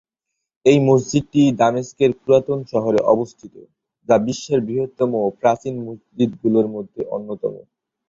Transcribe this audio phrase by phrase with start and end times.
[0.65, 3.53] এই মসজিদটি দামেস্কের পুরাতন শহরে অবস্থিত,
[4.09, 7.53] যা বিশ্বের বৃহত্তম ও প্রাচীন মসজিদগুলোর মধ্যে অন্যতম।